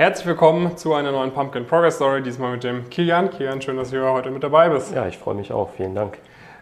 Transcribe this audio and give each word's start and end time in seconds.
Herzlich 0.00 0.26
willkommen 0.26 0.78
zu 0.78 0.94
einer 0.94 1.12
neuen 1.12 1.30
Pumpkin 1.30 1.66
Progress 1.66 1.96
Story, 1.96 2.22
diesmal 2.22 2.52
mit 2.52 2.64
dem 2.64 2.88
Kilian. 2.88 3.28
Kilian, 3.28 3.60
schön, 3.60 3.76
dass 3.76 3.90
du 3.90 4.02
heute 4.02 4.30
mit 4.30 4.42
dabei 4.42 4.70
bist. 4.70 4.94
Ja, 4.94 5.06
ich 5.06 5.18
freue 5.18 5.34
mich 5.34 5.52
auch. 5.52 5.68
Vielen 5.76 5.94
Dank. 5.94 6.16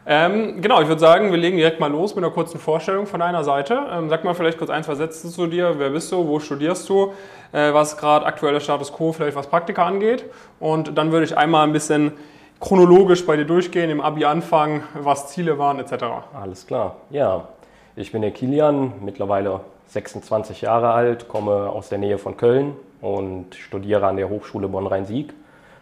Ähm, 0.06 0.60
genau, 0.60 0.82
ich 0.82 0.88
würde 0.88 1.00
sagen, 1.00 1.30
wir 1.30 1.38
legen 1.38 1.56
direkt 1.56 1.78
mal 1.78 1.88
los 1.88 2.16
mit 2.16 2.24
einer 2.24 2.34
kurzen 2.34 2.58
Vorstellung 2.58 3.06
von 3.06 3.20
deiner 3.20 3.44
Seite. 3.44 3.78
Ähm, 3.92 4.08
sag 4.08 4.24
mal 4.24 4.34
vielleicht 4.34 4.58
kurz 4.58 4.70
ein, 4.70 4.82
zwei 4.82 4.96
Sätze 4.96 5.30
zu 5.30 5.46
dir. 5.46 5.78
Wer 5.78 5.90
bist 5.90 6.10
du? 6.10 6.26
Wo 6.26 6.40
studierst 6.40 6.88
du? 6.88 7.12
Äh, 7.52 7.72
was 7.72 7.96
gerade 7.96 8.26
aktueller 8.26 8.58
Status 8.58 8.92
quo, 8.92 9.12
vielleicht 9.12 9.36
was 9.36 9.46
Praktika 9.46 9.86
angeht? 9.86 10.24
Und 10.58 10.98
dann 10.98 11.12
würde 11.12 11.24
ich 11.24 11.38
einmal 11.38 11.64
ein 11.64 11.72
bisschen 11.72 12.14
chronologisch 12.58 13.24
bei 13.24 13.36
dir 13.36 13.44
durchgehen, 13.44 13.88
im 13.88 14.00
Abi 14.00 14.24
anfangen, 14.24 14.82
was 14.94 15.28
Ziele 15.28 15.58
waren 15.60 15.78
etc. 15.78 16.06
Alles 16.34 16.66
klar. 16.66 16.96
Ja, 17.10 17.46
ich 17.94 18.10
bin 18.10 18.22
der 18.22 18.32
Kilian, 18.32 18.94
mittlerweile 19.00 19.60
26 19.86 20.62
Jahre 20.62 20.90
alt, 20.90 21.28
komme 21.28 21.70
aus 21.70 21.88
der 21.88 21.98
Nähe 21.98 22.18
von 22.18 22.36
Köln 22.36 22.74
und 23.00 23.54
studiere 23.54 24.06
an 24.06 24.16
der 24.16 24.28
Hochschule 24.28 24.68
Bonn-Rhein-Sieg. 24.68 25.34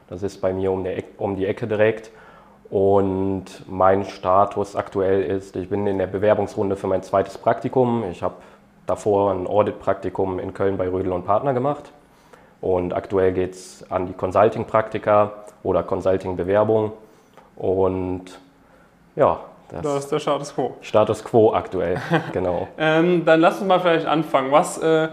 Das 0.08 0.22
ist 0.22 0.40
bei 0.40 0.52
mir 0.52 0.70
um, 0.72 0.84
der, 0.84 1.02
um 1.18 1.36
die 1.36 1.46
Ecke 1.46 1.66
direkt. 1.66 2.10
Und 2.70 3.44
mein 3.68 4.04
Status 4.04 4.74
aktuell 4.74 5.22
ist, 5.22 5.56
ich 5.56 5.68
bin 5.68 5.86
in 5.86 5.98
der 5.98 6.06
Bewerbungsrunde 6.06 6.76
für 6.76 6.88
mein 6.88 7.02
zweites 7.02 7.38
Praktikum. 7.38 8.04
Ich 8.10 8.22
habe 8.22 8.34
davor 8.86 9.32
ein 9.32 9.46
Audit-Praktikum 9.46 10.38
in 10.38 10.52
Köln 10.54 10.76
bei 10.76 10.88
Rödel 10.88 11.12
und 11.12 11.24
Partner 11.24 11.54
gemacht. 11.54 11.92
Und 12.60 12.94
aktuell 12.94 13.32
geht 13.32 13.52
es 13.52 13.88
an 13.90 14.06
die 14.06 14.12
Consulting-Praktika 14.12 15.32
oder 15.62 15.82
Consulting-Bewerbung. 15.82 16.92
Und 17.56 18.38
ja, 19.14 19.40
das, 19.70 19.82
das, 19.82 19.98
ist 20.04 20.12
der 20.12 20.18
Status 20.20 20.54
quo. 20.54 20.76
Status 20.80 21.24
quo 21.24 21.52
aktuell, 21.52 22.00
genau. 22.32 22.68
ähm, 22.78 23.24
dann 23.24 23.40
lass 23.40 23.58
uns 23.58 23.66
mal 23.66 23.80
vielleicht 23.80 24.06
anfangen. 24.06 24.52
Was 24.52 24.78
äh, 24.78 25.08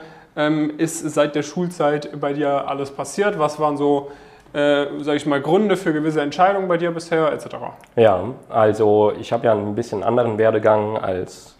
ist 0.77 0.99
seit 1.13 1.35
der 1.35 1.43
Schulzeit 1.43 2.19
bei 2.19 2.33
dir 2.33 2.67
alles 2.67 2.89
passiert? 2.91 3.37
Was 3.37 3.59
waren 3.59 3.77
so, 3.77 4.11
äh, 4.53 4.85
sage 5.01 5.17
ich 5.17 5.25
mal, 5.25 5.41
Gründe 5.41 5.77
für 5.77 5.93
gewisse 5.93 6.21
Entscheidungen 6.21 6.67
bei 6.67 6.77
dir 6.77 6.91
bisher 6.91 7.31
etc.? 7.31 7.55
Ja, 7.95 8.23
also 8.49 9.13
ich 9.19 9.31
habe 9.31 9.45
ja 9.45 9.51
einen 9.51 9.75
bisschen 9.75 10.03
anderen 10.03 10.37
Werdegang 10.37 10.97
als 10.97 11.55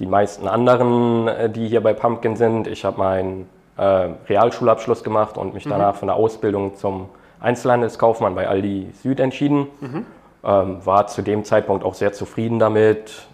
die 0.00 0.06
meisten 0.06 0.48
anderen, 0.48 1.28
äh, 1.28 1.50
die 1.50 1.68
hier 1.68 1.82
bei 1.82 1.92
Pumpkin 1.92 2.34
sind. 2.34 2.66
Ich 2.66 2.84
habe 2.84 2.98
meinen 2.98 3.48
äh, 3.76 4.08
Realschulabschluss 4.28 5.04
gemacht 5.04 5.38
und 5.38 5.54
mich 5.54 5.66
mhm. 5.66 5.70
danach 5.70 5.94
von 5.94 6.08
der 6.08 6.16
Ausbildung 6.16 6.74
zum 6.76 7.08
Einzelhandelskaufmann 7.40 8.34
bei 8.34 8.48
Aldi 8.48 8.90
Süd 9.02 9.20
entschieden. 9.20 9.68
Mhm. 9.80 10.06
Ähm, 10.42 10.86
war 10.86 11.06
zu 11.06 11.22
dem 11.22 11.44
Zeitpunkt 11.44 11.84
auch 11.84 11.94
sehr 11.94 12.12
zufrieden 12.12 12.58
damit. 12.58 13.26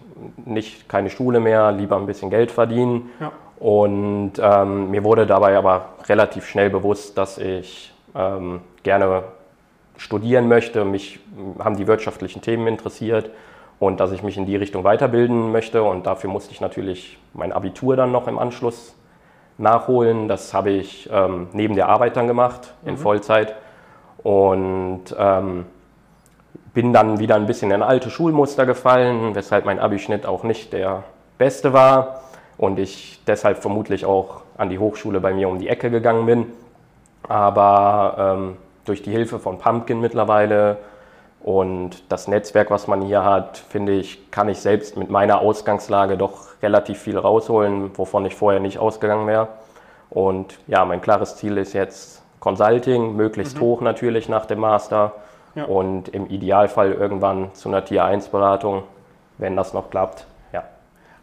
Nicht 0.44 0.88
keine 0.88 1.08
Schule 1.08 1.40
mehr, 1.40 1.72
lieber 1.72 1.96
ein 1.96 2.06
bisschen 2.06 2.30
Geld 2.30 2.50
verdienen. 2.50 3.10
Ja. 3.20 3.32
Und 3.58 4.32
ähm, 4.38 4.90
mir 4.90 5.02
wurde 5.04 5.26
dabei 5.26 5.56
aber 5.56 5.90
relativ 6.08 6.46
schnell 6.46 6.70
bewusst, 6.70 7.16
dass 7.16 7.38
ich 7.38 7.92
ähm, 8.14 8.60
gerne 8.82 9.24
studieren 9.96 10.46
möchte. 10.48 10.84
Mich 10.84 11.20
haben 11.58 11.76
die 11.76 11.86
wirtschaftlichen 11.86 12.42
Themen 12.42 12.66
interessiert 12.66 13.30
und 13.78 13.98
dass 14.00 14.12
ich 14.12 14.22
mich 14.22 14.36
in 14.36 14.44
die 14.44 14.56
Richtung 14.56 14.84
weiterbilden 14.84 15.52
möchte. 15.52 15.82
Und 15.82 16.06
dafür 16.06 16.28
musste 16.28 16.52
ich 16.52 16.60
natürlich 16.60 17.18
mein 17.32 17.52
Abitur 17.52 17.96
dann 17.96 18.12
noch 18.12 18.28
im 18.28 18.38
Anschluss 18.38 18.94
nachholen. 19.56 20.28
Das 20.28 20.52
habe 20.52 20.70
ich 20.70 21.08
ähm, 21.10 21.48
neben 21.52 21.76
der 21.76 21.88
Arbeit 21.88 22.16
dann 22.16 22.26
gemacht, 22.26 22.74
in 22.84 22.92
mhm. 22.92 22.98
Vollzeit. 22.98 23.54
Und 24.22 25.16
ähm, 25.18 25.64
bin 26.74 26.92
dann 26.92 27.18
wieder 27.18 27.36
ein 27.36 27.46
bisschen 27.46 27.70
in 27.70 27.82
alte 27.82 28.10
Schulmuster 28.10 28.66
gefallen, 28.66 29.34
weshalb 29.34 29.64
mein 29.64 29.78
Abischnitt 29.78 30.26
auch 30.26 30.42
nicht 30.42 30.74
der 30.74 31.04
beste 31.38 31.72
war 31.72 32.20
und 32.58 32.78
ich 32.78 33.20
deshalb 33.26 33.58
vermutlich 33.58 34.04
auch 34.04 34.42
an 34.56 34.70
die 34.70 34.78
Hochschule 34.78 35.20
bei 35.20 35.32
mir 35.34 35.48
um 35.48 35.58
die 35.58 35.68
Ecke 35.68 35.90
gegangen 35.90 36.26
bin. 36.26 36.46
Aber 37.28 38.36
ähm, 38.38 38.56
durch 38.84 39.02
die 39.02 39.10
Hilfe 39.10 39.38
von 39.38 39.58
Pumpkin 39.58 40.00
mittlerweile 40.00 40.78
und 41.42 42.10
das 42.10 42.28
Netzwerk, 42.28 42.70
was 42.70 42.86
man 42.86 43.02
hier 43.02 43.24
hat, 43.24 43.58
finde 43.58 43.92
ich, 43.92 44.30
kann 44.30 44.48
ich 44.48 44.58
selbst 44.58 44.96
mit 44.96 45.10
meiner 45.10 45.40
Ausgangslage 45.40 46.16
doch 46.16 46.60
relativ 46.62 46.98
viel 46.98 47.18
rausholen, 47.18 47.96
wovon 47.96 48.26
ich 48.26 48.34
vorher 48.34 48.60
nicht 48.60 48.78
ausgegangen 48.78 49.26
wäre. 49.26 49.48
Und 50.10 50.58
ja, 50.66 50.84
mein 50.84 51.00
klares 51.00 51.36
Ziel 51.36 51.58
ist 51.58 51.72
jetzt 51.72 52.22
Consulting, 52.40 53.16
möglichst 53.16 53.56
mhm. 53.56 53.60
hoch 53.60 53.80
natürlich 53.80 54.28
nach 54.28 54.46
dem 54.46 54.60
Master 54.60 55.12
ja. 55.54 55.64
und 55.64 56.08
im 56.08 56.26
Idealfall 56.28 56.92
irgendwann 56.92 57.52
zu 57.54 57.68
einer 57.68 57.84
Tier 57.84 58.04
1 58.04 58.28
Beratung, 58.28 58.84
wenn 59.38 59.56
das 59.56 59.74
noch 59.74 59.90
klappt. 59.90 60.26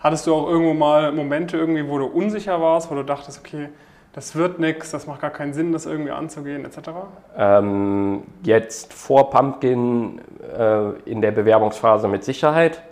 Hattest 0.04 0.28
du 0.28 0.36
auch 0.36 0.50
irgendwo 0.50 0.74
mal 0.74 1.14
Momente 1.14 1.56
irgendwie, 1.56 1.88
wo 1.88 1.98
du 1.98 2.06
unsicher 2.06 2.60
warst, 2.60 2.92
wo 2.92 2.96
du 2.96 3.04
dachtest, 3.04 3.40
okay, 3.40 3.70
das 4.12 4.36
wird 4.36 4.60
nichts, 4.60 4.92
das 4.92 5.08
macht 5.08 5.22
gar 5.22 5.30
keinen 5.30 5.54
Sinn, 5.54 5.72
das 5.72 5.86
irgendwie 5.86 6.12
anzugehen, 6.12 6.66
etc.? 6.66 6.90
Ähm, 7.38 8.24
jetzt 8.44 8.94
vor 8.94 9.30
Pumpkin 9.30 10.20
äh, 10.58 10.90
in 11.10 11.22
der 11.22 11.32
Bewerbungsphase 11.32 12.10
mit 12.10 12.26
Sicherheit, 12.26 12.84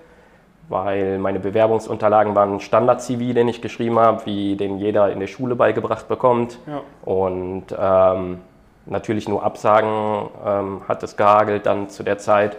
weil 0.69 1.19
meine 1.19 1.41
Bewerbungsunterlagen 1.41 2.33
waren 2.33 2.61
Standard-CV, 2.61 3.33
den 3.33 3.50
ich 3.50 3.61
geschrieben 3.61 4.00
habe, 4.00 4.25
wie 4.25 4.55
den 4.55 4.79
jeder 4.79 5.11
in 5.11 5.19
der 5.19 5.27
Schule 5.27 5.55
beigebracht 5.55 6.07
bekommt. 6.07 6.59
Ja. 6.66 6.81
Und 7.03 7.66
ähm, 7.77 8.39
natürlich 8.85 9.27
nur 9.27 9.44
Absagen 9.44 10.29
ähm, 10.45 10.81
hat 10.88 11.03
es 11.03 11.17
gehagelt 11.17 11.66
dann 11.66 11.89
zu 11.89 12.03
der 12.03 12.19
Zeit. 12.19 12.55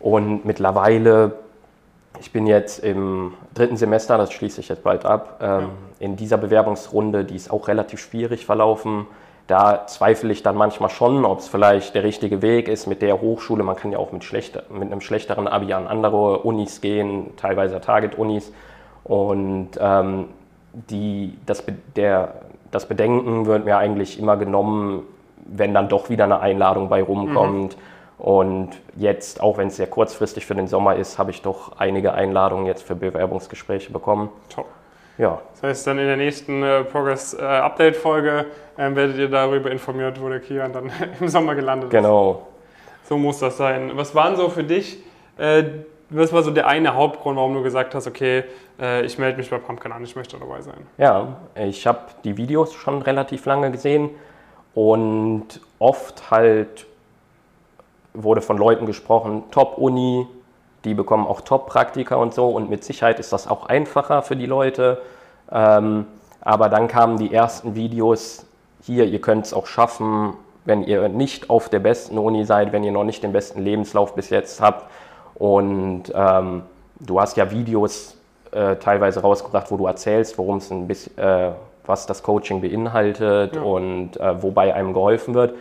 Und 0.00 0.44
mittlerweile, 0.44 1.32
ich 2.20 2.32
bin 2.32 2.46
jetzt 2.46 2.82
im 2.84 3.34
dritten 3.54 3.76
Semester, 3.76 4.18
das 4.18 4.32
schließe 4.32 4.60
ich 4.60 4.68
jetzt 4.68 4.82
bald 4.82 5.04
ab, 5.04 5.38
ähm, 5.40 5.48
ja. 5.48 5.68
in 5.98 6.16
dieser 6.16 6.38
Bewerbungsrunde, 6.38 7.24
die 7.24 7.36
ist 7.36 7.50
auch 7.50 7.68
relativ 7.68 8.00
schwierig 8.00 8.46
verlaufen. 8.46 9.06
Da 9.46 9.86
zweifle 9.86 10.30
ich 10.30 10.42
dann 10.42 10.56
manchmal 10.56 10.90
schon, 10.90 11.24
ob 11.24 11.38
es 11.38 11.48
vielleicht 11.48 11.94
der 11.94 12.04
richtige 12.04 12.42
Weg 12.42 12.68
ist 12.68 12.86
mit 12.86 13.00
der 13.00 13.20
Hochschule. 13.22 13.62
Man 13.64 13.76
kann 13.76 13.92
ja 13.92 13.98
auch 13.98 14.12
mit, 14.12 14.22
schlechter, 14.22 14.64
mit 14.70 14.92
einem 14.92 15.00
schlechteren 15.00 15.48
Abi 15.48 15.72
an 15.72 15.86
andere 15.86 16.40
Unis 16.40 16.82
gehen, 16.82 17.30
teilweise 17.38 17.80
Target-Unis. 17.80 18.52
Und 19.04 19.70
ähm, 19.80 20.26
die, 20.72 21.38
das, 21.46 21.64
der, 21.96 22.34
das 22.70 22.86
Bedenken 22.86 23.46
wird 23.46 23.64
mir 23.64 23.78
eigentlich 23.78 24.18
immer 24.18 24.36
genommen, 24.36 25.04
wenn 25.46 25.72
dann 25.72 25.88
doch 25.88 26.10
wieder 26.10 26.24
eine 26.24 26.40
Einladung 26.40 26.90
bei 26.90 27.02
rumkommt. 27.02 27.76
Mhm. 27.76 27.80
Und 28.18 28.70
jetzt, 28.96 29.40
auch 29.40 29.58
wenn 29.58 29.68
es 29.68 29.76
sehr 29.76 29.86
kurzfristig 29.86 30.44
für 30.44 30.54
den 30.54 30.66
Sommer 30.66 30.96
ist, 30.96 31.18
habe 31.18 31.30
ich 31.30 31.42
doch 31.42 31.78
einige 31.78 32.14
Einladungen 32.14 32.66
jetzt 32.66 32.82
für 32.82 32.96
Bewerbungsgespräche 32.96 33.92
bekommen. 33.92 34.30
Top. 34.48 34.66
Ja. 35.18 35.40
Das 35.52 35.62
heißt, 35.62 35.86
dann 35.86 35.98
in 35.98 36.06
der 36.06 36.16
nächsten 36.16 36.62
äh, 36.62 36.84
Progress-Update-Folge 36.84 38.46
äh, 38.76 38.86
äh, 38.86 38.94
werdet 38.94 39.18
ihr 39.18 39.28
darüber 39.28 39.70
informiert, 39.70 40.20
wo 40.20 40.28
der 40.28 40.40
Kian 40.40 40.72
dann 40.72 40.90
im 41.20 41.28
Sommer 41.28 41.54
gelandet 41.54 41.90
genau. 41.90 42.30
ist. 42.30 42.36
Genau. 42.36 42.48
So 43.08 43.18
muss 43.18 43.38
das 43.38 43.56
sein. 43.56 43.92
Was 43.94 44.14
waren 44.14 44.36
so 44.36 44.48
für 44.48 44.64
dich, 44.64 44.98
äh, 45.38 45.64
was 46.10 46.32
war 46.32 46.42
so 46.42 46.50
der 46.50 46.66
eine 46.66 46.94
Hauptgrund, 46.94 47.36
warum 47.36 47.54
du 47.54 47.62
gesagt 47.62 47.94
hast, 47.94 48.06
okay, 48.06 48.44
äh, 48.80 49.04
ich 49.04 49.18
melde 49.18 49.38
mich 49.38 49.50
bei 49.50 49.58
Pumpkin 49.58 49.92
an, 49.92 50.02
ich 50.04 50.14
möchte 50.14 50.38
dabei 50.38 50.60
sein? 50.60 50.86
Ja, 50.98 51.36
ich 51.54 51.86
habe 51.86 52.00
die 52.24 52.36
Videos 52.36 52.74
schon 52.74 53.02
relativ 53.02 53.46
lange 53.46 53.70
gesehen 53.70 54.10
und 54.74 55.60
oft 55.78 56.30
halt 56.30 56.86
wurde 58.22 58.40
von 58.40 58.58
Leuten 58.58 58.86
gesprochen, 58.86 59.44
Top-Uni, 59.50 60.26
die 60.84 60.94
bekommen 60.94 61.26
auch 61.26 61.40
Top-Praktika 61.40 62.16
und 62.16 62.34
so. 62.34 62.48
Und 62.48 62.70
mit 62.70 62.84
Sicherheit 62.84 63.18
ist 63.20 63.32
das 63.32 63.48
auch 63.48 63.66
einfacher 63.66 64.22
für 64.22 64.36
die 64.36 64.46
Leute. 64.46 65.00
Ähm, 65.50 66.06
aber 66.40 66.68
dann 66.68 66.88
kamen 66.88 67.18
die 67.18 67.32
ersten 67.32 67.74
Videos, 67.74 68.46
hier, 68.82 69.06
ihr 69.06 69.20
könnt 69.20 69.46
es 69.46 69.54
auch 69.54 69.66
schaffen, 69.66 70.34
wenn 70.64 70.82
ihr 70.82 71.08
nicht 71.08 71.50
auf 71.50 71.68
der 71.68 71.80
besten 71.80 72.18
Uni 72.18 72.44
seid, 72.44 72.72
wenn 72.72 72.84
ihr 72.84 72.92
noch 72.92 73.04
nicht 73.04 73.22
den 73.22 73.32
besten 73.32 73.62
Lebenslauf 73.62 74.14
bis 74.14 74.30
jetzt 74.30 74.60
habt. 74.60 74.90
Und 75.34 76.04
ähm, 76.14 76.62
du 77.00 77.20
hast 77.20 77.36
ja 77.36 77.50
Videos 77.50 78.16
äh, 78.50 78.76
teilweise 78.76 79.20
rausgebracht, 79.20 79.70
wo 79.70 79.76
du 79.76 79.86
erzählst, 79.86 80.38
worum 80.38 80.58
es 80.58 80.70
ein 80.70 80.86
bisschen, 80.86 81.16
äh, 81.18 81.52
was 81.86 82.06
das 82.06 82.22
Coaching 82.22 82.60
beinhaltet 82.60 83.56
ja. 83.56 83.62
und 83.62 84.18
äh, 84.18 84.42
wobei 84.42 84.74
einem 84.74 84.92
geholfen 84.92 85.34
wird. 85.34 85.54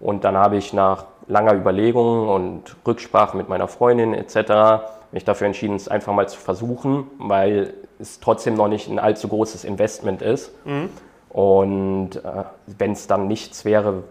Und 0.00 0.24
dann 0.24 0.36
habe 0.36 0.56
ich 0.56 0.72
nach 0.72 1.04
langer 1.28 1.54
Überlegung 1.54 2.28
und 2.28 2.76
Rücksprache 2.86 3.36
mit 3.36 3.48
meiner 3.48 3.68
Freundin 3.68 4.14
etc. 4.14 4.82
mich 5.12 5.24
dafür 5.24 5.46
entschieden, 5.46 5.76
es 5.76 5.88
einfach 5.88 6.12
mal 6.12 6.28
zu 6.28 6.38
versuchen, 6.38 7.06
weil 7.18 7.74
es 7.98 8.20
trotzdem 8.20 8.54
noch 8.54 8.68
nicht 8.68 8.88
ein 8.88 8.98
allzu 8.98 9.28
großes 9.28 9.64
Investment 9.64 10.22
ist. 10.22 10.52
Mhm. 10.66 10.90
Und 11.28 12.16
äh, 12.16 12.44
wenn 12.66 12.92
es 12.92 13.06
dann 13.06 13.28
nichts 13.28 13.64
wäre, 13.64 14.02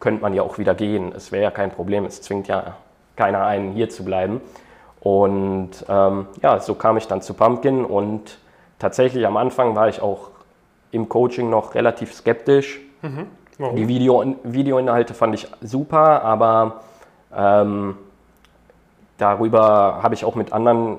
könnte 0.00 0.22
man 0.22 0.34
ja 0.34 0.42
auch 0.42 0.58
wieder 0.58 0.74
gehen. 0.74 1.12
Es 1.14 1.32
wäre 1.32 1.42
ja 1.42 1.50
kein 1.50 1.70
Problem. 1.70 2.04
Es 2.04 2.20
zwingt 2.22 2.48
ja 2.48 2.76
keiner 3.16 3.44
einen, 3.44 3.72
hier 3.72 3.88
zu 3.88 4.04
bleiben. 4.04 4.40
Und 5.00 5.84
ähm, 5.88 6.26
ja, 6.42 6.58
so 6.60 6.74
kam 6.74 6.96
ich 6.96 7.06
dann 7.06 7.22
zu 7.22 7.34
Pumpkin 7.34 7.84
und 7.84 8.38
tatsächlich 8.78 9.26
am 9.26 9.36
Anfang 9.36 9.74
war 9.74 9.88
ich 9.88 10.02
auch 10.02 10.30
im 10.90 11.08
Coaching 11.08 11.50
noch 11.50 11.74
relativ 11.74 12.14
skeptisch. 12.14 12.80
Mhm. 13.02 13.26
Die 13.58 13.88
Video, 13.88 14.24
Videoinhalte 14.44 15.14
fand 15.14 15.34
ich 15.34 15.48
super, 15.60 16.22
aber 16.22 16.80
ähm, 17.36 17.96
darüber 19.16 19.98
habe 20.00 20.14
ich 20.14 20.24
auch 20.24 20.36
mit 20.36 20.52
anderen 20.52 20.98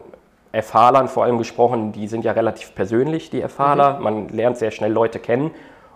Erfahrern 0.52 1.08
vor 1.08 1.24
allem 1.24 1.38
gesprochen. 1.38 1.94
Die 1.94 2.08
sind 2.08 2.26
ja 2.26 2.34
relativ 2.34 2.76
persönlich, 2.76 3.30
die 3.30 3.40
Erfahrer. 3.40 3.98
Mhm. 3.98 4.04
Man 4.04 4.30
lernt 4.30 4.58
sehr 4.58 4.72
schnell 4.72 4.92
Leute 4.92 5.20
kennen 5.20 5.52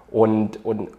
und, 0.10 0.64
und 0.64 0.90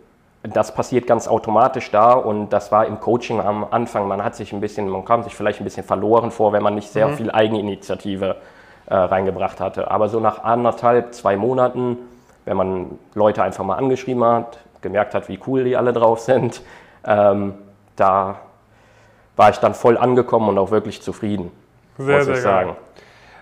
das 0.43 0.75
passiert 0.75 1.07
ganz 1.07 1.27
automatisch 1.27 1.91
da 1.91 2.13
und 2.13 2.51
das 2.51 2.71
war 2.71 2.85
im 2.85 3.01
Coaching 3.01 3.41
am 3.41 3.67
Anfang. 3.71 4.07
Man 4.07 4.23
hat 4.23 4.37
sich 4.37 4.53
ein 4.53 4.61
bisschen, 4.61 4.87
man 4.89 5.07
kam 5.07 5.23
sich 5.23 5.35
vielleicht 5.35 5.63
ein 5.63 5.65
bisschen 5.65 5.85
verloren 5.85 6.31
vor, 6.31 6.53
wenn 6.53 6.63
man 6.63 6.75
nicht 6.75 6.91
sehr 6.91 7.09
mhm. 7.09 7.15
viel 7.15 7.31
Eigeninitiative 7.31 8.37
äh, 8.87 8.95
reingebracht 8.95 9.61
hatte. 9.61 9.91
Aber 9.91 10.11
so 10.11 10.21
nach 10.21 10.45
anderthalb, 10.45 11.15
zwei 11.15 11.37
Monaten, 11.37 11.97
wenn 12.45 12.59
man 12.59 12.99
Leute 13.15 13.43
einfach 13.43 13.65
mal 13.65 13.77
angeschrieben 13.77 14.23
hat, 14.23 14.59
gemerkt 14.85 15.15
hat, 15.15 15.29
wie 15.29 15.41
cool 15.49 15.65
die 15.65 15.77
alle 15.77 15.93
drauf 15.93 16.21
sind, 16.21 16.63
ähm, 17.05 17.55
da 17.97 18.37
war 19.35 19.51
ich 19.51 19.57
dann 19.59 19.75
voll 19.75 19.99
angekommen 19.99 20.49
und 20.51 20.59
auch 20.59 20.71
wirklich 20.71 21.03
zufrieden. 21.03 21.51
Sehr, 21.99 22.19
muss 22.19 22.27
sehr 22.27 22.35
ich 22.37 22.41
sagen. 22.41 22.69
Geil. 22.69 22.77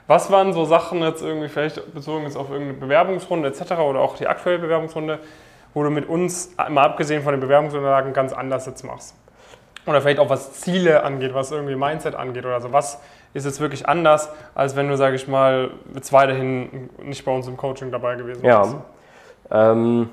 Was 0.06 0.30
waren 0.30 0.52
so 0.52 0.64
Sachen 0.64 1.02
jetzt 1.02 1.22
irgendwie, 1.22 1.48
vielleicht 1.48 1.94
bezogen 1.94 2.24
jetzt 2.24 2.36
auf 2.36 2.50
irgendeine 2.50 2.78
Bewerbungsrunde 2.78 3.48
etc. 3.48 3.72
oder 3.72 4.00
auch 4.00 4.16
die 4.16 4.26
aktuelle 4.26 4.58
Bewerbungsrunde, 4.58 5.18
wo 5.74 5.82
du 5.82 5.90
mit 5.90 6.08
uns, 6.08 6.54
mal 6.68 6.84
abgesehen 6.84 7.22
von 7.22 7.32
den 7.32 7.40
Bewerbungsunterlagen, 7.40 8.12
ganz 8.12 8.32
anders 8.32 8.66
jetzt 8.66 8.84
machst? 8.84 9.14
Oder 9.86 10.00
vielleicht 10.00 10.18
auch 10.18 10.30
was 10.30 10.52
Ziele 10.54 11.02
angeht, 11.02 11.34
was 11.34 11.50
irgendwie 11.50 11.76
Mindset 11.76 12.14
angeht 12.14 12.44
oder 12.44 12.60
so. 12.60 12.72
Was 12.72 13.00
ist 13.34 13.44
jetzt 13.46 13.60
wirklich 13.60 13.88
anders, 13.88 14.28
als 14.54 14.76
wenn 14.76 14.88
du, 14.88 14.96
sage 14.96 15.16
ich 15.16 15.26
mal, 15.28 15.70
jetzt 15.94 16.12
weiterhin 16.12 16.90
nicht 17.02 17.24
bei 17.24 17.32
uns 17.32 17.48
im 17.48 17.56
Coaching 17.56 17.90
dabei 17.90 18.16
gewesen 18.16 18.42
wärst? 18.42 18.76
Ja. 19.50 19.72
Ähm, 19.72 20.10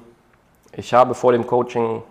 ich 0.73 0.93
habe 0.93 1.13
vor 1.13 1.31
dem 1.31 1.47
Coaching 1.47 2.03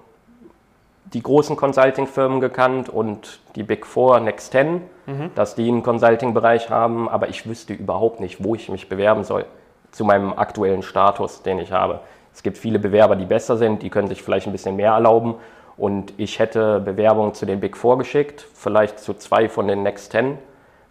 die 1.12 1.22
großen 1.22 1.56
Consulting-Firmen 1.56 2.40
gekannt 2.40 2.88
und 2.88 3.40
die 3.56 3.62
Big 3.62 3.87
Four, 3.87 4.20
Next 4.20 4.52
Ten, 4.52 4.82
mhm. 5.06 5.31
dass 5.34 5.55
die 5.55 5.69
einen 5.69 5.82
Consulting-Bereich 5.82 6.70
haben, 6.70 7.08
aber 7.08 7.28
ich 7.28 7.46
wüsste 7.49 7.72
überhaupt 7.72 8.20
nicht, 8.20 8.44
wo 8.44 8.55
ich 8.55 8.69
mich 8.69 8.88
bewerben 8.88 9.25
soll 9.25 9.46
zu 9.90 10.05
meinem 10.05 10.34
aktuellen 10.34 10.82
Status, 10.82 11.43
den 11.43 11.58
ich 11.58 11.72
habe. 11.72 12.00
Es 12.34 12.43
gibt 12.43 12.58
viele 12.58 12.78
Bewerber, 12.78 13.16
die 13.16 13.25
besser 13.25 13.56
sind, 13.56 13.82
die 13.82 13.90
können 13.90 14.08
sich 14.08 14.22
vielleicht 14.22 14.46
ein 14.46 14.52
bisschen 14.52 14.76
mehr 14.76 14.93
erlauben 14.93 15.37
und 15.76 16.12
ich 16.19 16.38
hätte 16.38 16.81
Bewerbungen 16.81 17.34
zu 17.34 17.46
den 17.46 17.61
Big 17.61 17.76
Four 17.76 17.99
geschickt, 17.99 18.46
vielleicht 18.52 18.99
zu 18.99 19.14
zwei 19.14 19.49
von 19.49 19.66
den 19.66 19.82
Next 19.82 20.12
Ten 20.12 20.37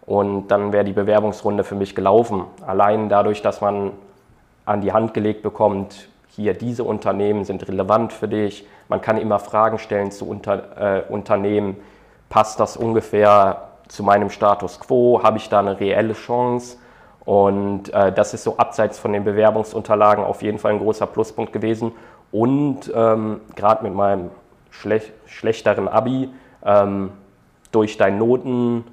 und 0.04 0.48
dann 0.48 0.72
wäre 0.72 0.84
die 0.84 0.92
Bewerbungsrunde 0.92 1.62
für 1.62 1.74
mich 1.76 1.94
gelaufen. 1.94 2.44
Allein 2.66 3.08
dadurch, 3.08 3.40
dass 3.40 3.60
man 3.60 3.92
an 4.64 4.80
die 4.80 4.92
Hand 4.92 5.14
gelegt 5.14 5.42
bekommt, 5.42 6.08
hier 6.28 6.54
diese 6.54 6.84
Unternehmen 6.84 7.44
sind 7.44 7.66
relevant 7.68 8.12
für 8.12 8.28
dich. 8.28 8.66
Man 8.88 9.00
kann 9.00 9.18
immer 9.18 9.38
Fragen 9.38 9.78
stellen 9.78 10.10
zu 10.10 10.28
unter, 10.28 10.98
äh, 11.08 11.12
Unternehmen. 11.12 11.76
Passt 12.28 12.60
das 12.60 12.76
ungefähr 12.76 13.68
zu 13.88 14.02
meinem 14.02 14.30
Status 14.30 14.80
quo? 14.80 15.22
Habe 15.22 15.38
ich 15.38 15.48
da 15.48 15.60
eine 15.60 15.80
reelle 15.80 16.12
Chance? 16.12 16.76
Und 17.24 17.92
äh, 17.92 18.12
das 18.12 18.34
ist 18.34 18.44
so 18.44 18.56
abseits 18.56 18.98
von 18.98 19.12
den 19.12 19.24
Bewerbungsunterlagen 19.24 20.24
auf 20.24 20.42
jeden 20.42 20.58
Fall 20.58 20.72
ein 20.72 20.78
großer 20.78 21.06
Pluspunkt 21.06 21.52
gewesen. 21.52 21.92
Und 22.32 22.92
ähm, 22.94 23.40
gerade 23.56 23.84
mit 23.84 23.94
meinem 23.94 24.30
schlech 24.70 25.12
schlechteren 25.26 25.88
Abi, 25.88 26.30
ähm, 26.64 27.10
durch 27.72 27.96
dein 27.96 28.18
Noten, 28.18 28.84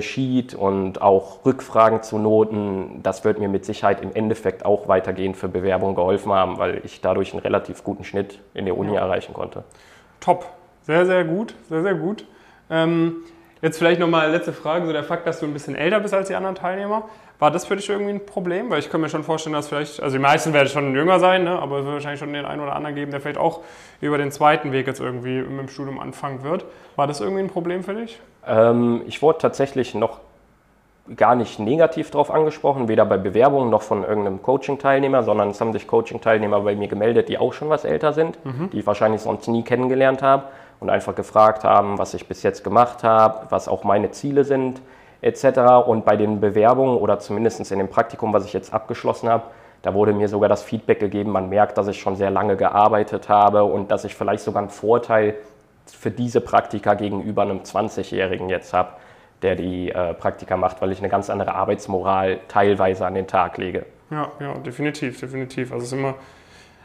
Sheet 0.00 0.54
und 0.54 1.00
auch 1.00 1.44
Rückfragen 1.44 2.02
zu 2.02 2.18
Noten, 2.18 3.00
das 3.02 3.24
wird 3.24 3.38
mir 3.38 3.48
mit 3.48 3.64
Sicherheit 3.64 4.00
im 4.02 4.12
Endeffekt 4.12 4.64
auch 4.64 4.88
weitergehend 4.88 5.36
für 5.36 5.48
Bewerbungen 5.48 5.94
geholfen 5.94 6.32
haben, 6.32 6.58
weil 6.58 6.80
ich 6.84 7.00
dadurch 7.00 7.32
einen 7.32 7.42
relativ 7.42 7.84
guten 7.84 8.04
Schnitt 8.04 8.40
in 8.54 8.64
der 8.64 8.76
Uni 8.76 8.94
ja. 8.94 9.00
erreichen 9.00 9.34
konnte. 9.34 9.64
Top, 10.20 10.46
sehr, 10.82 11.06
sehr 11.06 11.24
gut, 11.24 11.54
sehr, 11.68 11.82
sehr 11.82 11.94
gut. 11.94 12.24
Ähm, 12.70 13.18
jetzt 13.62 13.78
vielleicht 13.78 14.00
nochmal 14.00 14.30
letzte 14.30 14.52
Frage, 14.52 14.86
so 14.86 14.92
der 14.92 15.04
Fakt, 15.04 15.26
dass 15.26 15.38
du 15.38 15.46
ein 15.46 15.52
bisschen 15.52 15.76
älter 15.76 16.00
bist 16.00 16.12
als 16.12 16.28
die 16.28 16.34
anderen 16.34 16.56
Teilnehmer. 16.56 17.08
War 17.38 17.52
das 17.52 17.66
für 17.66 17.76
dich 17.76 17.88
irgendwie 17.88 18.12
ein 18.12 18.26
Problem? 18.26 18.68
Weil 18.68 18.80
ich 18.80 18.90
kann 18.90 19.00
mir 19.00 19.08
schon 19.08 19.22
vorstellen, 19.22 19.54
dass 19.54 19.68
vielleicht, 19.68 20.02
also 20.02 20.16
die 20.16 20.22
meisten 20.22 20.52
werden 20.52 20.68
schon 20.68 20.94
jünger 20.94 21.20
sein, 21.20 21.44
ne? 21.44 21.58
aber 21.58 21.78
es 21.78 21.84
wird 21.84 21.94
wahrscheinlich 21.94 22.18
schon 22.18 22.32
den 22.32 22.44
einen 22.44 22.60
oder 22.60 22.74
anderen 22.74 22.96
geben, 22.96 23.12
der 23.12 23.20
vielleicht 23.20 23.38
auch 23.38 23.60
über 24.00 24.18
den 24.18 24.32
zweiten 24.32 24.72
Weg 24.72 24.88
jetzt 24.88 25.00
irgendwie 25.00 25.42
mit 25.42 25.60
dem 25.60 25.68
Studium 25.68 26.00
anfangen 26.00 26.42
wird. 26.42 26.64
War 26.96 27.06
das 27.06 27.20
irgendwie 27.20 27.42
ein 27.42 27.48
Problem 27.48 27.84
für 27.84 27.94
dich? 27.94 28.18
Ähm, 28.44 29.02
ich 29.06 29.22
wurde 29.22 29.38
tatsächlich 29.38 29.94
noch 29.94 30.18
gar 31.16 31.36
nicht 31.36 31.58
negativ 31.58 32.10
darauf 32.10 32.30
angesprochen, 32.30 32.88
weder 32.88 33.06
bei 33.06 33.16
Bewerbungen 33.16 33.70
noch 33.70 33.82
von 33.82 34.02
irgendeinem 34.02 34.42
Coaching-Teilnehmer, 34.42 35.22
sondern 35.22 35.50
es 35.50 35.60
haben 35.60 35.72
sich 35.72 35.86
Coaching-Teilnehmer 35.86 36.60
bei 36.60 36.74
mir 36.74 36.88
gemeldet, 36.88 37.28
die 37.28 37.38
auch 37.38 37.52
schon 37.52 37.70
was 37.70 37.84
älter 37.84 38.12
sind, 38.12 38.44
mhm. 38.44 38.68
die 38.70 38.80
ich 38.80 38.86
wahrscheinlich 38.86 39.22
sonst 39.22 39.46
nie 39.46 39.62
kennengelernt 39.62 40.22
habe 40.22 40.44
und 40.80 40.90
einfach 40.90 41.14
gefragt 41.14 41.64
haben, 41.64 41.98
was 41.98 42.14
ich 42.14 42.26
bis 42.26 42.42
jetzt 42.42 42.62
gemacht 42.62 43.04
habe, 43.04 43.46
was 43.50 43.68
auch 43.68 43.84
meine 43.84 44.10
Ziele 44.10 44.44
sind 44.44 44.82
etc. 45.20 45.86
Und 45.86 46.04
bei 46.04 46.16
den 46.16 46.40
Bewerbungen 46.40 46.98
oder 46.98 47.18
zumindest 47.18 47.70
in 47.70 47.78
dem 47.78 47.88
Praktikum, 47.88 48.32
was 48.32 48.44
ich 48.44 48.52
jetzt 48.52 48.72
abgeschlossen 48.72 49.28
habe, 49.28 49.44
da 49.82 49.94
wurde 49.94 50.12
mir 50.12 50.28
sogar 50.28 50.48
das 50.48 50.62
Feedback 50.62 50.98
gegeben, 50.98 51.30
man 51.30 51.48
merkt, 51.48 51.78
dass 51.78 51.86
ich 51.86 52.00
schon 52.00 52.16
sehr 52.16 52.30
lange 52.30 52.56
gearbeitet 52.56 53.28
habe 53.28 53.64
und 53.64 53.90
dass 53.90 54.04
ich 54.04 54.14
vielleicht 54.14 54.42
sogar 54.42 54.62
einen 54.62 54.70
Vorteil 54.70 55.34
für 55.86 56.10
diese 56.10 56.40
Praktika 56.40 56.94
gegenüber 56.94 57.42
einem 57.42 57.60
20-Jährigen 57.60 58.48
jetzt 58.48 58.72
habe, 58.72 58.90
der 59.42 59.54
die 59.54 59.90
äh, 59.90 60.14
Praktika 60.14 60.56
macht, 60.56 60.82
weil 60.82 60.90
ich 60.92 60.98
eine 60.98 61.08
ganz 61.08 61.30
andere 61.30 61.54
Arbeitsmoral 61.54 62.40
teilweise 62.48 63.06
an 63.06 63.14
den 63.14 63.26
Tag 63.26 63.56
lege. 63.56 63.86
Ja, 64.10 64.32
ja, 64.40 64.54
definitiv, 64.54 65.20
definitiv. 65.20 65.72
Also 65.72 65.84
es 65.84 65.92
ist 65.92 65.98
immer 65.98 66.14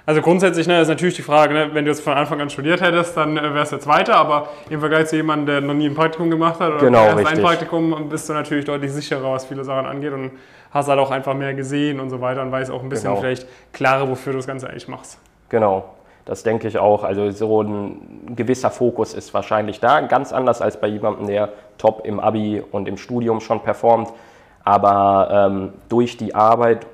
also 0.06 0.22
grundsätzlich 0.22 0.68
ne, 0.68 0.82
ist 0.82 0.90
natürlich 0.90 1.16
die 1.16 1.22
Frage, 1.22 1.54
ne, 1.54 1.70
wenn 1.74 1.86
du 1.86 1.92
jetzt 1.92 2.04
von 2.04 2.14
Anfang 2.14 2.42
an 2.42 2.50
studiert 2.50 2.82
hättest, 2.82 3.16
dann 3.16 3.38
äh, 3.38 3.54
wärst 3.54 3.72
du 3.72 3.78
jetzt 3.78 3.88
weiter, 3.88 4.16
aber 4.16 4.50
im 4.70 4.80
Vergleich 4.80 5.08
zu 5.08 5.16
jemandem, 5.16 5.46
der 5.46 5.62
noch 5.62 5.74
nie 5.74 5.88
ein 5.88 5.96
Praktikum 5.96 6.30
gemacht 6.30 6.60
hat 6.60 6.74
oder 6.74 6.80
genau, 6.80 7.06
erst 7.06 7.26
ein 7.26 7.42
Praktikum, 7.42 8.10
bist 8.10 8.28
du 8.28 8.34
natürlich 8.34 8.66
deutlich 8.66 8.92
sicherer, 8.92 9.32
was 9.32 9.46
viele 9.46 9.64
Sachen 9.64 9.86
angeht 9.86 10.12
und 10.12 10.32
hast 10.72 10.90
halt 10.90 11.00
auch 11.00 11.12
einfach 11.12 11.34
mehr 11.34 11.54
gesehen 11.54 12.00
und 12.00 12.10
so 12.10 12.20
weiter 12.20 12.42
und 12.42 12.52
weißt 12.52 12.72
auch 12.72 12.84
ein 12.84 12.90
bisschen 12.90 13.12
genau. 13.12 13.22
vielleicht 13.22 13.48
klarer, 13.72 14.10
wofür 14.10 14.34
du 14.34 14.40
das 14.40 14.48
Ganze 14.48 14.70
eigentlich 14.70 14.88
machst. 14.88 15.20
Genau, 15.48 15.86
das 16.26 16.44
denke 16.44 16.68
ich 16.68 16.78
auch. 16.78 17.04
Also 17.04 17.32
so 17.32 17.62
ein 17.62 18.34
gewisser 18.36 18.72
Fokus 18.72 19.14
ist 19.14 19.34
wahrscheinlich 19.34 19.80
da, 19.80 20.02
ganz 20.02 20.34
anders 20.34 20.62
als 20.62 20.82
bei 20.82 20.88
jemandem, 20.88 21.28
der 21.28 21.50
top 21.78 22.06
im 22.06 22.20
Abi 22.20 22.62
und 22.72 22.90
im 22.90 22.98
Studium 22.98 23.40
schon 23.40 23.62
performt. 23.62 24.10
Aber 24.66 25.30
ähm, 25.32 25.74
durch 25.90 26.18
die 26.18 26.34
Arbeit, 26.36 26.88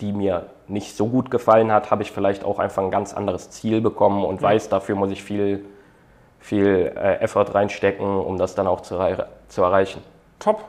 die 0.00 0.12
mir 0.12 0.46
nicht 0.68 0.96
so 0.96 1.06
gut 1.06 1.30
gefallen 1.30 1.72
hat, 1.72 1.90
habe 1.90 2.02
ich 2.02 2.12
vielleicht 2.12 2.44
auch 2.44 2.58
einfach 2.58 2.82
ein 2.82 2.90
ganz 2.90 3.14
anderes 3.14 3.50
Ziel 3.50 3.80
bekommen 3.80 4.24
und 4.24 4.40
weiß, 4.40 4.68
dafür 4.68 4.94
muss 4.94 5.10
ich 5.10 5.22
viel, 5.22 5.64
viel 6.40 6.92
äh, 6.96 7.20
Effort 7.20 7.54
reinstecken, 7.54 8.06
um 8.06 8.38
das 8.38 8.54
dann 8.54 8.66
auch 8.66 8.80
zu, 8.80 8.98
zu 9.48 9.62
erreichen. 9.62 10.02
Top. 10.38 10.64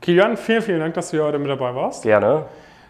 Kilian, 0.00 0.36
vielen, 0.36 0.62
vielen 0.62 0.80
Dank, 0.80 0.94
dass 0.94 1.10
du 1.10 1.16
hier 1.18 1.24
heute 1.24 1.38
mit 1.38 1.50
dabei 1.50 1.74
warst. 1.74 2.02
Gerne. 2.02 2.44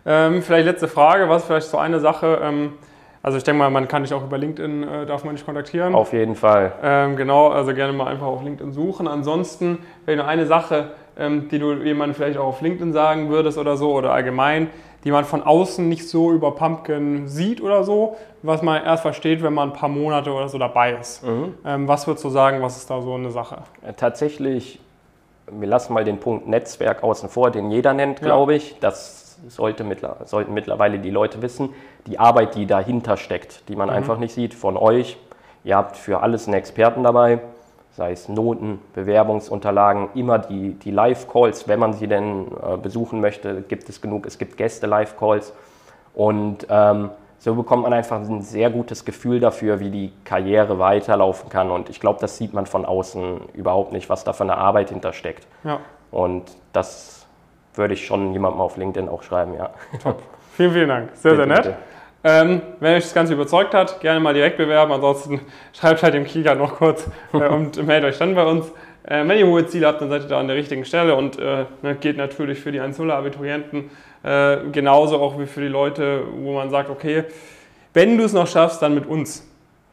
Ähm, 0.06 0.42
vielleicht 0.42 0.66
letzte 0.66 0.88
Frage, 0.88 1.28
was 1.28 1.44
vielleicht 1.44 1.68
so 1.68 1.78
eine 1.78 2.00
Sache, 2.00 2.40
ähm, 2.42 2.74
also 3.22 3.38
ich 3.38 3.44
denke 3.44 3.58
mal, 3.58 3.70
man 3.70 3.88
kann 3.88 4.02
dich 4.02 4.12
auch 4.12 4.22
über 4.22 4.36
LinkedIn, 4.36 4.82
äh, 4.82 5.06
darf 5.06 5.24
man 5.24 5.34
dich 5.34 5.46
kontaktieren. 5.46 5.94
Auf 5.94 6.12
jeden 6.12 6.34
Fall. 6.34 6.72
Ähm, 6.82 7.16
genau, 7.16 7.48
also 7.48 7.72
gerne 7.72 7.94
mal 7.94 8.08
einfach 8.08 8.26
auf 8.26 8.42
LinkedIn 8.42 8.72
suchen. 8.72 9.08
Ansonsten, 9.08 9.78
vielleicht 10.04 10.18
noch 10.18 10.28
eine 10.28 10.44
Sache, 10.44 10.90
ähm, 11.16 11.48
die 11.48 11.58
du 11.58 11.72
jemandem 11.72 12.14
vielleicht 12.14 12.36
auch 12.36 12.46
auf 12.46 12.60
LinkedIn 12.60 12.92
sagen 12.92 13.30
würdest 13.30 13.56
oder 13.56 13.78
so 13.78 13.94
oder 13.94 14.12
allgemein, 14.12 14.68
die 15.04 15.10
man 15.10 15.24
von 15.24 15.42
außen 15.42 15.88
nicht 15.88 16.08
so 16.08 16.32
über 16.32 16.52
Pumpkin 16.52 17.28
sieht 17.28 17.60
oder 17.60 17.84
so, 17.84 18.16
was 18.42 18.62
man 18.62 18.82
erst 18.82 19.02
versteht, 19.02 19.42
wenn 19.42 19.52
man 19.52 19.70
ein 19.70 19.72
paar 19.74 19.88
Monate 19.88 20.32
oder 20.32 20.48
so 20.48 20.58
dabei 20.58 20.94
ist. 20.94 21.22
Mhm. 21.22 21.54
Ähm, 21.64 21.88
was 21.88 22.06
würdest 22.06 22.24
du 22.24 22.30
sagen, 22.30 22.62
was 22.62 22.76
ist 22.76 22.90
da 22.90 23.00
so 23.02 23.14
eine 23.14 23.30
Sache? 23.30 23.58
Äh, 23.86 23.92
tatsächlich, 23.92 24.80
wir 25.50 25.68
lassen 25.68 25.92
mal 25.92 26.04
den 26.04 26.18
Punkt 26.18 26.48
Netzwerk 26.48 27.02
außen 27.02 27.28
vor, 27.28 27.50
den 27.50 27.70
jeder 27.70 27.92
nennt, 27.92 28.20
glaube 28.20 28.52
ja. 28.52 28.58
ich. 28.58 28.76
Das 28.80 29.38
sollte 29.48 29.84
mittler 29.84 30.16
sollten 30.24 30.54
mittlerweile 30.54 30.98
die 30.98 31.10
Leute 31.10 31.42
wissen. 31.42 31.70
Die 32.06 32.18
Arbeit, 32.18 32.54
die 32.54 32.66
dahinter 32.66 33.16
steckt, 33.16 33.68
die 33.68 33.76
man 33.76 33.88
mhm. 33.88 33.96
einfach 33.96 34.18
nicht 34.18 34.34
sieht, 34.34 34.54
von 34.54 34.76
euch. 34.76 35.18
Ihr 35.64 35.76
habt 35.76 35.96
für 35.96 36.22
alles 36.22 36.46
einen 36.46 36.54
Experten 36.54 37.02
dabei 37.02 37.40
sei 37.96 38.12
es 38.12 38.28
Noten, 38.28 38.80
Bewerbungsunterlagen, 38.92 40.08
immer 40.14 40.38
die, 40.38 40.74
die 40.74 40.90
Live-Calls, 40.90 41.68
wenn 41.68 41.78
man 41.78 41.92
sie 41.92 42.08
denn 42.08 42.46
äh, 42.48 42.76
besuchen 42.76 43.20
möchte, 43.20 43.62
gibt 43.62 43.88
es 43.88 44.00
genug. 44.00 44.26
Es 44.26 44.38
gibt 44.38 44.56
Gäste-Live-Calls 44.56 45.52
und 46.14 46.66
ähm, 46.68 47.10
so 47.38 47.54
bekommt 47.54 47.82
man 47.82 47.92
einfach 47.92 48.16
ein 48.16 48.42
sehr 48.42 48.70
gutes 48.70 49.04
Gefühl 49.04 49.38
dafür, 49.38 49.78
wie 49.78 49.90
die 49.90 50.12
Karriere 50.24 50.78
weiterlaufen 50.78 51.50
kann. 51.50 51.70
Und 51.70 51.90
ich 51.90 52.00
glaube, 52.00 52.18
das 52.20 52.38
sieht 52.38 52.54
man 52.54 52.66
von 52.66 52.84
außen 52.86 53.40
überhaupt 53.52 53.92
nicht, 53.92 54.08
was 54.08 54.24
da 54.24 54.32
für 54.32 54.44
eine 54.44 54.56
Arbeit 54.56 54.88
hintersteckt. 54.88 55.46
Ja. 55.62 55.80
Und 56.10 56.44
das 56.72 57.26
würde 57.74 57.94
ich 57.94 58.06
schon 58.06 58.32
jemandem 58.32 58.60
auf 58.60 58.76
LinkedIn 58.76 59.08
auch 59.08 59.22
schreiben, 59.22 59.54
ja. 59.54 59.70
Top. 60.02 60.22
Vielen, 60.56 60.72
vielen 60.72 60.88
Dank. 60.88 61.10
Sehr, 61.14 61.32
bitte, 61.32 61.44
sehr 61.44 61.54
nett. 61.54 61.64
Bitte. 61.64 61.76
Ähm, 62.26 62.62
wenn 62.80 62.94
euch 62.94 63.02
das 63.02 63.12
Ganze 63.12 63.34
überzeugt 63.34 63.74
hat, 63.74 64.00
gerne 64.00 64.18
mal 64.18 64.32
direkt 64.32 64.56
bewerben. 64.56 64.92
Ansonsten 64.92 65.42
schreibt 65.74 66.02
halt 66.02 66.14
dem 66.14 66.24
Kieger 66.24 66.54
noch 66.54 66.76
kurz 66.76 67.06
äh, 67.34 67.36
und 67.48 67.76
meldet 67.86 68.10
euch 68.10 68.18
dann 68.18 68.34
bei 68.34 68.46
uns. 68.46 68.72
Äh, 69.04 69.28
wenn 69.28 69.38
ihr 69.38 69.46
hohe 69.46 69.66
Ziele 69.66 69.86
habt, 69.86 70.00
dann 70.00 70.08
seid 70.08 70.22
ihr 70.22 70.28
da 70.28 70.40
an 70.40 70.48
der 70.48 70.56
richtigen 70.56 70.86
Stelle 70.86 71.14
und 71.14 71.38
äh, 71.38 71.66
ne, 71.82 71.94
geht 72.00 72.16
natürlich 72.16 72.58
für 72.58 72.72
die 72.72 72.80
1-0-Abiturienten 72.80 73.90
äh, 74.22 74.56
genauso 74.72 75.20
auch 75.20 75.38
wie 75.38 75.44
für 75.44 75.60
die 75.60 75.68
Leute, 75.68 76.22
wo 76.38 76.54
man 76.54 76.70
sagt, 76.70 76.88
okay, 76.88 77.24
wenn 77.92 78.16
du 78.16 78.24
es 78.24 78.32
noch 78.32 78.46
schaffst, 78.46 78.80
dann 78.80 78.94
mit 78.94 79.06
uns. 79.06 79.46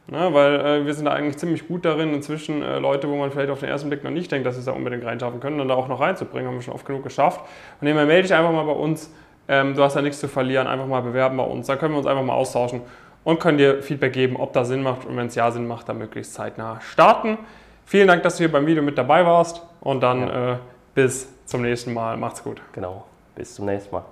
Ne, 0.08 0.30
weil 0.32 0.54
äh, 0.60 0.86
wir 0.86 0.94
sind 0.94 1.04
da 1.04 1.12
eigentlich 1.12 1.36
ziemlich 1.36 1.68
gut 1.68 1.84
darin, 1.84 2.12
inzwischen 2.14 2.62
äh, 2.62 2.78
Leute, 2.78 3.08
wo 3.08 3.14
man 3.14 3.30
vielleicht 3.30 3.50
auf 3.50 3.60
den 3.60 3.68
ersten 3.68 3.88
Blick 3.88 4.02
noch 4.02 4.10
nicht 4.10 4.32
denkt, 4.32 4.46
dass 4.46 4.54
sie 4.54 4.60
es 4.60 4.66
da 4.66 4.72
unbedingt 4.72 5.04
reinschaffen 5.04 5.38
können, 5.38 5.58
dann 5.58 5.68
da 5.68 5.74
auch 5.74 5.86
noch 5.86 6.00
reinzubringen, 6.00 6.48
haben 6.48 6.56
wir 6.56 6.62
schon 6.62 6.74
oft 6.74 6.86
genug 6.86 7.04
geschafft. 7.04 7.40
Und 7.80 7.86
demnach 7.86 8.06
melde 8.06 8.22
dich 8.22 8.34
einfach 8.34 8.52
mal 8.52 8.64
bei 8.64 8.72
uns 8.72 9.12
ähm, 9.52 9.74
du 9.74 9.82
hast 9.82 9.94
ja 9.96 10.02
nichts 10.02 10.18
zu 10.20 10.28
verlieren, 10.28 10.66
einfach 10.66 10.86
mal 10.86 11.02
bewerben 11.02 11.36
bei 11.36 11.44
uns. 11.44 11.66
Da 11.66 11.76
können 11.76 11.92
wir 11.94 11.98
uns 11.98 12.06
einfach 12.06 12.24
mal 12.24 12.34
austauschen 12.34 12.80
und 13.24 13.38
können 13.38 13.58
dir 13.58 13.82
Feedback 13.82 14.12
geben, 14.14 14.36
ob 14.36 14.52
das 14.54 14.68
Sinn 14.68 14.82
macht 14.82 15.04
und 15.06 15.16
wenn 15.16 15.26
es 15.26 15.34
ja 15.34 15.50
Sinn 15.50 15.66
macht, 15.66 15.88
dann 15.88 15.98
möglichst 15.98 16.34
zeitnah 16.34 16.80
starten. 16.80 17.38
Vielen 17.84 18.08
Dank, 18.08 18.22
dass 18.22 18.36
du 18.36 18.44
hier 18.44 18.52
beim 18.52 18.66
Video 18.66 18.82
mit 18.82 18.96
dabei 18.96 19.26
warst 19.26 19.62
und 19.80 20.00
dann 20.02 20.20
Ja. 20.26 20.52
äh, 20.54 20.56
bis 20.94 21.28
zum 21.44 21.62
nächsten 21.62 21.92
Mal. 21.92 22.16
Macht's 22.16 22.42
gut. 22.42 22.62
Genau. 22.72 23.04
Bis 23.34 23.54
zum 23.54 23.66
nächsten 23.66 23.94
Mal. 23.94 24.04